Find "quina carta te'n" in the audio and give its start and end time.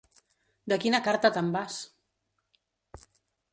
0.85-1.53